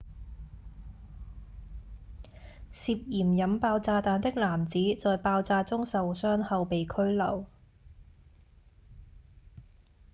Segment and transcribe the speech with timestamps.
[2.71, 7.45] 涉嫌引爆炸彈的男子在爆炸中受傷後被拘留